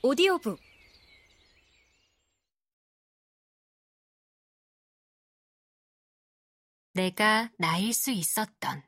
오디오북 0.00 0.60
내가 6.92 7.50
나일 7.58 7.92
수 7.92 8.12
있었던 8.12 8.82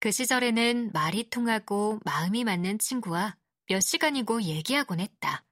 그 0.00 0.10
시절에는 0.10 0.90
말이 0.92 1.30
통하고 1.30 2.00
마음이 2.04 2.42
맞는 2.42 2.80
친구와 2.80 3.36
몇 3.68 3.78
시간이고 3.80 4.42
얘기하곤 4.42 4.98
했다. 4.98 5.44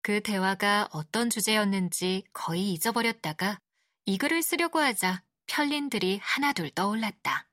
그 0.00 0.22
대화가 0.22 0.88
어떤 0.92 1.28
주제였는지 1.28 2.24
거의 2.32 2.72
잊어버렸다가 2.72 3.60
이 4.06 4.16
글을 4.16 4.42
쓰려고 4.42 4.78
하자 4.78 5.22
편린들이 5.46 6.18
하나둘 6.22 6.70
떠올랐다. 6.70 7.45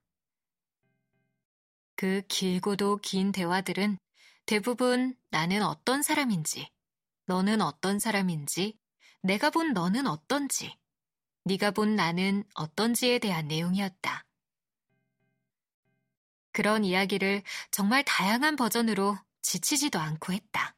그 2.04 2.22
길고도 2.28 2.98
긴 2.98 3.32
대화들은 3.32 3.98
대부분 4.46 5.16
나는 5.30 5.64
어떤 5.64 6.04
사람인지, 6.04 6.70
너는 7.28 7.62
어떤 7.62 7.98
사람인지, 7.98 8.78
내가 9.22 9.50
본 9.50 9.72
너는 9.72 10.06
어떤지, 10.08 10.78
네가 11.46 11.72
본 11.72 11.96
나는 11.96 12.44
어떤지에 12.56 13.20
대한 13.20 13.48
내용이었다. 13.48 14.26
그런 16.52 16.84
이야기를 16.84 17.42
정말 17.72 18.04
다양한 18.04 18.58
버전으로 18.58 19.18
지치지도 19.42 19.98
않고 19.98 20.34
했다. 20.34 20.76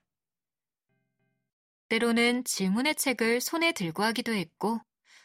때로는 1.90 2.44
질문의 2.44 2.94
책을 2.94 3.42
손에 3.42 3.72
들고 3.72 4.04
하기도 4.04 4.32
했고, 4.32 4.80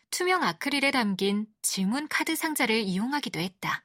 투명 0.08 0.44
아크릴에 0.44 0.92
담긴 0.92 1.46
질문 1.60 2.08
카드 2.08 2.36
상자를 2.36 2.76
이용하기도 2.76 3.38
했다. 3.38 3.84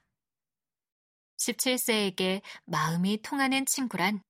17세에게 1.38 2.42
마음이 2.64 3.22
통하는 3.22 3.66
친구란 3.66 4.22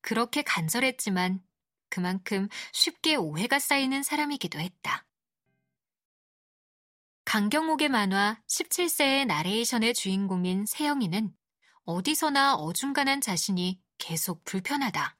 그렇게 0.00 0.42
간절했지만 0.42 1.42
그만큼 1.88 2.48
쉽게 2.72 3.16
오해가 3.16 3.58
쌓이는 3.58 4.02
사람이기도 4.02 4.58
했다. 4.58 5.04
강경옥의 7.24 7.90
만화 7.90 8.40
17세의 8.46 9.26
나레이션의 9.26 9.94
주인공인 9.94 10.64
세영이는 10.66 11.34
어디서나 11.84 12.54
어중간한 12.54 13.20
자신이 13.20 13.80
계속 13.98 14.44
불편하다. 14.44 15.16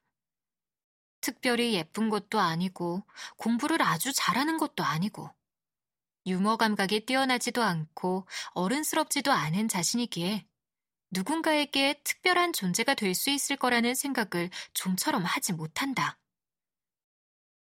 특별히 1.20 1.74
예쁜 1.74 2.08
것도 2.08 2.40
아니고 2.40 3.04
공부를 3.36 3.82
아주 3.82 4.12
잘하는 4.14 4.56
것도 4.56 4.84
아니고 4.84 5.30
유머 6.26 6.56
감각이 6.56 7.06
뛰어나지도 7.06 7.62
않고 7.62 8.26
어른스럽지도 8.52 9.32
않은 9.32 9.68
자신이기에 9.68 10.46
누군가에게 11.10 12.00
특별한 12.04 12.52
존재가 12.52 12.94
될 12.94 13.14
수 13.14 13.30
있을 13.30 13.56
거라는 13.56 13.94
생각을 13.94 14.50
좀처럼 14.74 15.24
하지 15.24 15.52
못한다. 15.52 16.18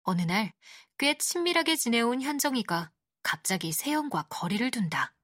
어느 0.02 0.22
날 0.22 0.52
꽤 0.98 1.16
친밀하게 1.16 1.76
지내온 1.76 2.22
현정이가 2.22 2.90
갑자기 3.22 3.70
세영과 3.70 4.26
거리를 4.28 4.68
둔다. 4.72 5.14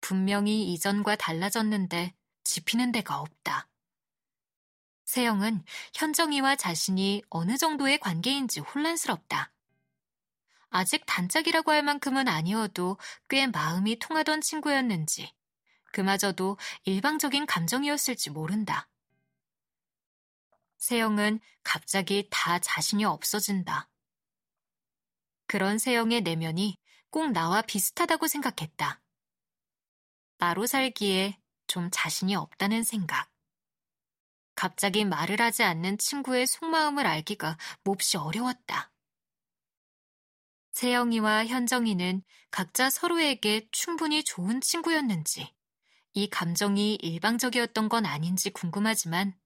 분명히 0.00 0.72
이전과 0.72 1.16
달라졌는데 1.16 2.14
지피는 2.44 2.92
데가 2.92 3.18
없다. 3.18 3.68
세영은 5.06 5.64
현정이와 5.94 6.54
자신이 6.54 7.24
어느 7.30 7.56
정도의 7.56 7.98
관계인지 7.98 8.60
혼란스럽다. 8.60 9.52
아직 10.70 11.02
단짝이라고 11.04 11.72
할 11.72 11.82
만큼은 11.82 12.28
아니어도 12.28 12.96
꽤 13.28 13.48
마음이 13.48 13.98
통하던 13.98 14.40
친구였는지 14.40 15.34
그마저도 15.92 16.58
일방적인 16.84 17.46
감정이었을지 17.46 18.30
모른다. 18.30 18.88
세영은 20.78 21.40
갑자기 21.62 22.28
다 22.30 22.58
자신이 22.58 23.04
없어진다. 23.04 23.88
그런 25.46 25.78
세영의 25.78 26.22
내면이 26.22 26.76
꼭 27.10 27.32
나와 27.32 27.62
비슷하다고 27.62 28.26
생각했다. 28.26 29.02
나로 30.38 30.66
살기에 30.66 31.38
좀 31.66 31.88
자신이 31.90 32.34
없다는 32.36 32.84
생각. 32.84 33.30
갑자기 34.54 35.04
말을 35.04 35.40
하지 35.40 35.62
않는 35.62 35.98
친구의 35.98 36.46
속마음을 36.46 37.06
알기가 37.06 37.56
몹시 37.84 38.16
어려웠다. 38.16 38.92
세영이와 40.72 41.46
현정이는 41.46 42.22
각자 42.50 42.88
서로에게 42.88 43.68
충분히 43.72 44.22
좋은 44.22 44.60
친구였는지, 44.60 45.52
이 46.18 46.28
감정이 46.28 46.96
일방적이었던 46.96 47.88
건 47.88 48.04
아닌지 48.04 48.50
궁금하지만 48.50 49.38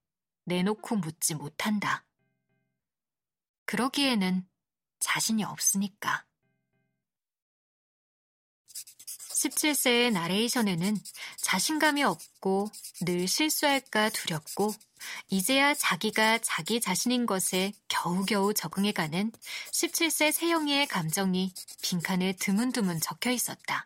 내놓고 0.45 0.95
묻지 0.95 1.35
못한다. 1.35 2.03
그러기에는 3.65 4.43
자신이 4.99 5.43
없으니까. 5.43 6.25
17세의 8.69 10.13
나레이션에는 10.13 10.97
자신감이 11.37 12.01
없고 12.03 12.71
늘 13.01 13.27
실수할까 13.27 14.09
두렵고 14.09 14.73
이제야 15.29 15.75
자기가 15.75 16.39
자기 16.39 16.81
자신인 16.81 17.27
것에 17.27 17.71
겨우겨우 17.87 18.55
적응해가는 18.55 19.31
17세 19.71 20.31
세영이의 20.31 20.87
감정이 20.87 21.53
빈칸에 21.83 22.33
드문드문 22.39 22.99
적혀 22.99 23.29
있었다. 23.29 23.85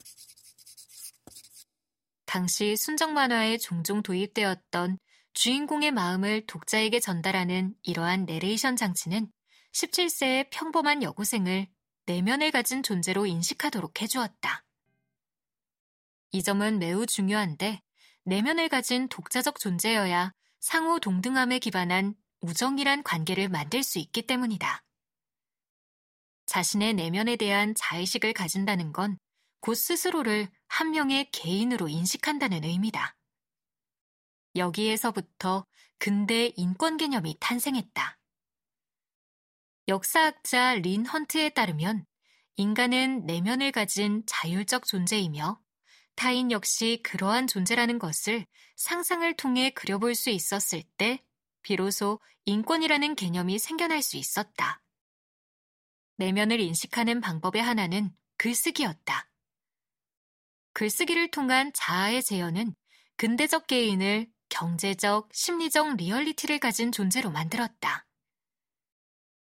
당시 2.27 2.75
순정 2.75 3.13
만화에 3.13 3.57
종종 3.57 4.03
도입되었던 4.03 4.99
주인공의 5.33 5.91
마음을 5.91 6.45
독자에게 6.45 6.99
전달하는 6.99 7.73
이러한 7.83 8.25
내레이션 8.25 8.75
장치는 8.75 9.31
17세의 9.73 10.49
평범한 10.51 11.03
여고생을 11.03 11.67
내면을 12.05 12.51
가진 12.51 12.83
존재로 12.83 13.25
인식하도록 13.25 14.01
해주었다. 14.01 14.65
이 16.31 16.43
점은 16.43 16.79
매우 16.79 17.05
중요한데 17.05 17.81
내면을 18.25 18.67
가진 18.67 19.07
독자적 19.07 19.61
존재여야 19.61 20.33
상호 20.59 20.99
동등함에 20.99 21.59
기반한 21.59 22.13
우정이란 22.41 23.03
관계를 23.03 23.47
만들 23.47 23.83
수 23.83 23.99
있기 23.99 24.27
때문이다. 24.27 24.83
자신의 26.45 26.94
내면에 26.94 27.38
대한 27.38 27.73
자의식을 27.73 28.33
가진다는 28.33 28.91
건 28.91 29.17
곧 29.59 29.75
스스로를 29.75 30.50
한 30.68 30.91
명의 30.91 31.29
개인으로 31.31 31.88
인식한다는 31.88 32.63
의미다. 32.63 33.16
여기에서부터 34.56 35.66
근대 36.00 36.53
인권 36.56 36.97
개념이 36.97 37.38
탄생했다. 37.40 38.19
역사학자 39.88 40.75
린 40.75 41.06
헌트에 41.06 41.50
따르면 41.50 42.06
인간은 42.57 43.25
내면을 43.25 43.72
가진 43.72 44.23
자율적 44.25 44.85
존재이며 44.85 45.62
타인 46.16 46.51
역시 46.51 47.00
그러한 47.03 47.47
존재라는 47.47 48.00
것을 48.00 48.45
상상을 48.75 49.31
통해 49.38 49.69
그려볼 49.69 50.16
수 50.16 50.29
있었을 50.29 50.84
때 50.97 51.24
비로소 51.62 52.19
인권이라는 52.45 53.16
개념이 53.16 53.59
생겨날 53.59 54.01
수 54.01 54.18
있었다. 54.18 54.81
내면을 56.18 56.59
인식하는 56.59 57.22
방법의 57.22 57.62
하나는 57.62 58.12
글쓰기였다. 58.38 59.29
글쓰기를 60.77 61.31
통한 61.31 61.71
자아의 61.73 62.21
재현은 62.21 62.75
근대적 63.15 63.65
개인을 63.65 64.27
경제적, 64.49 65.27
심리적 65.33 65.95
리얼리티를 65.95 66.59
가진 66.59 66.91
존재로 66.91 67.31
만들었다. 67.31 68.05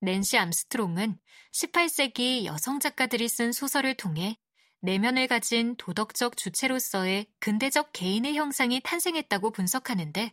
낸시 0.00 0.38
암스트롱은 0.38 1.18
18세기 1.52 2.46
여성 2.46 2.80
작가들이 2.80 3.28
쓴 3.28 3.52
소설을 3.52 3.98
통해 3.98 4.38
내면을 4.80 5.26
가진 5.26 5.76
도덕적 5.76 6.38
주체로서의 6.38 7.26
근대적 7.38 7.92
개인의 7.92 8.36
형상이 8.36 8.80
탄생했다고 8.82 9.50
분석하는데 9.50 10.32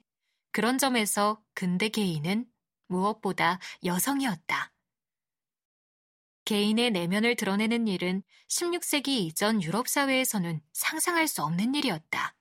그런 0.54 0.78
점에서 0.78 1.44
근대 1.54 1.90
개인은 1.90 2.46
무엇보다 2.88 3.60
여성이었다. 3.84 4.72
개인의 6.48 6.92
내면을 6.92 7.36
드러내는 7.36 7.90
일은 7.90 8.24
16세기 8.48 9.10
이전 9.10 9.62
유럽 9.62 9.90
사회에서는 9.90 10.62
상상할 10.72 11.28
수 11.28 11.44
없는 11.44 11.76
일이었다. 11.76 12.38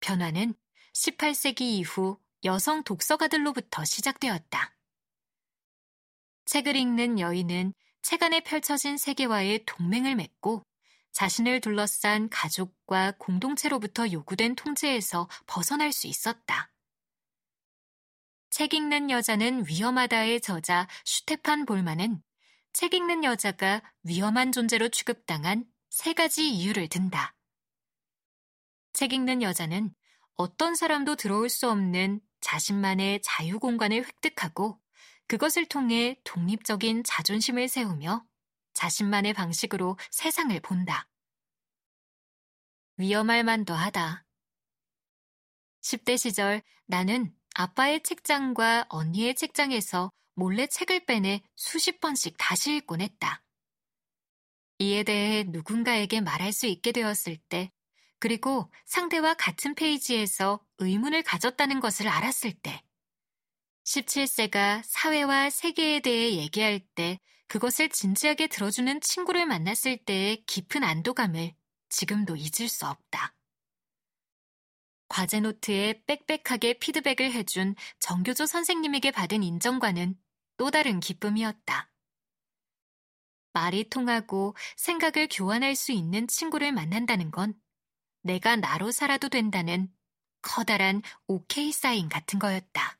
변화는 0.00 0.54
18세기 0.92 1.62
이후 1.62 2.20
여성 2.44 2.84
독서가들로부터 2.84 3.82
시작되었다. 3.86 4.76
책을 6.44 6.76
읽는 6.76 7.18
여인은 7.18 7.72
책 8.02 8.22
안에 8.22 8.40
펼쳐진 8.40 8.98
세계와의 8.98 9.64
동맹을 9.64 10.14
맺고 10.14 10.62
자신을 11.12 11.62
둘러싼 11.62 12.28
가족과 12.28 13.14
공동체로부터 13.16 14.12
요구된 14.12 14.54
통제에서 14.54 15.30
벗어날 15.46 15.92
수 15.92 16.08
있었다. 16.08 16.70
책 18.50 18.74
읽는 18.74 19.08
여자는 19.08 19.66
위험하다의 19.66 20.42
저자 20.42 20.86
슈테판 21.06 21.64
볼만은 21.64 22.22
책 22.76 22.92
읽는 22.92 23.24
여자가 23.24 23.80
위험한 24.02 24.52
존재로 24.52 24.90
취급당한 24.90 25.64
세 25.88 26.12
가지 26.12 26.50
이유를 26.50 26.88
든다. 26.88 27.34
책 28.92 29.14
읽는 29.14 29.40
여자는 29.40 29.94
어떤 30.34 30.74
사람도 30.74 31.16
들어올 31.16 31.48
수 31.48 31.70
없는 31.70 32.20
자신만의 32.42 33.22
자유 33.22 33.58
공간을 33.58 34.04
획득하고 34.04 34.78
그것을 35.26 35.64
통해 35.64 36.20
독립적인 36.24 37.04
자존심을 37.04 37.68
세우며 37.68 38.26
자신만의 38.74 39.32
방식으로 39.32 39.96
세상을 40.10 40.60
본다. 40.60 41.08
위험할 42.98 43.42
만도 43.42 43.72
하다. 43.72 44.26
10대 45.80 46.18
시절 46.18 46.60
나는 46.84 47.34
아빠의 47.54 48.02
책장과 48.02 48.84
언니의 48.90 49.34
책장에서 49.34 50.12
몰래 50.36 50.66
책을 50.66 51.06
빼내 51.06 51.42
수십 51.56 52.00
번씩 52.00 52.36
다시 52.38 52.76
읽곤 52.76 53.00
했다. 53.00 53.42
이에 54.78 55.02
대해 55.02 55.44
누군가에게 55.44 56.20
말할 56.20 56.52
수 56.52 56.66
있게 56.66 56.92
되었을 56.92 57.38
때, 57.48 57.72
그리고 58.18 58.70
상대와 58.84 59.34
같은 59.34 59.74
페이지에서 59.74 60.60
의문을 60.78 61.22
가졌다는 61.22 61.80
것을 61.80 62.06
알았을 62.08 62.52
때, 62.52 62.82
17세가 63.84 64.82
사회와 64.84 65.48
세계에 65.48 66.00
대해 66.00 66.34
얘기할 66.34 66.80
때 66.94 67.18
그것을 67.48 67.88
진지하게 67.88 68.48
들어주는 68.48 69.00
친구를 69.00 69.46
만났을 69.46 70.04
때의 70.04 70.44
깊은 70.44 70.84
안도감을 70.84 71.54
지금도 71.88 72.36
잊을 72.36 72.68
수 72.68 72.86
없다. 72.86 73.34
과제 75.08 75.40
노트에 75.40 76.02
빽빽하게 76.04 76.74
피드백을 76.74 77.32
해준 77.32 77.74
정교조 78.00 78.44
선생님에게 78.44 79.12
받은 79.12 79.42
인정과는 79.42 80.18
또 80.56 80.70
다른 80.70 81.00
기쁨이었다. 81.00 81.90
말이 83.52 83.88
통하고 83.88 84.54
생각을 84.76 85.28
교환할 85.30 85.76
수 85.76 85.92
있는 85.92 86.26
친구를 86.28 86.72
만난다는 86.72 87.30
건 87.30 87.54
내가 88.22 88.56
나로 88.56 88.90
살아도 88.92 89.28
된다는 89.28 89.90
커다란 90.42 91.02
오케이 91.26 91.72
사인 91.72 92.08
같은 92.08 92.38
거였다. 92.38 92.95